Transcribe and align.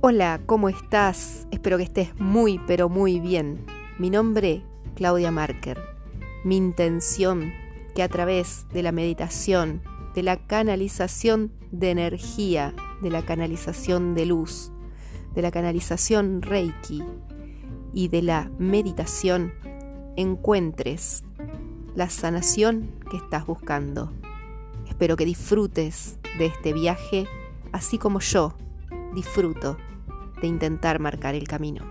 Hola, 0.00 0.40
¿cómo 0.46 0.68
estás? 0.68 1.48
Espero 1.50 1.76
que 1.76 1.82
estés 1.82 2.14
muy, 2.20 2.60
pero 2.68 2.88
muy 2.88 3.18
bien. 3.18 3.66
Mi 3.98 4.10
nombre, 4.10 4.62
Claudia 4.94 5.32
Marker. 5.32 5.76
Mi 6.44 6.56
intención, 6.56 7.52
que 7.96 8.04
a 8.04 8.08
través 8.08 8.64
de 8.72 8.84
la 8.84 8.92
meditación, 8.92 9.82
de 10.14 10.22
la 10.22 10.36
canalización 10.36 11.52
de 11.72 11.90
energía, 11.90 12.74
de 13.02 13.10
la 13.10 13.22
canalización 13.26 14.14
de 14.14 14.26
luz, 14.26 14.70
de 15.34 15.42
la 15.42 15.50
canalización 15.50 16.42
Reiki 16.42 17.02
y 17.92 18.06
de 18.06 18.22
la 18.22 18.52
meditación, 18.56 19.52
encuentres 20.14 21.24
la 21.96 22.08
sanación 22.08 22.92
que 23.10 23.16
estás 23.16 23.46
buscando. 23.46 24.12
Espero 24.88 25.16
que 25.16 25.24
disfrutes 25.24 26.20
de 26.38 26.46
este 26.46 26.72
viaje, 26.72 27.26
así 27.72 27.98
como 27.98 28.20
yo 28.20 28.54
disfruto 29.14 29.76
de 30.40 30.46
intentar 30.46 31.00
marcar 31.00 31.34
el 31.34 31.46
camino. 31.48 31.84